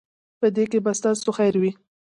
[0.39, 1.71] په دې کې به ستاسو خیر وي.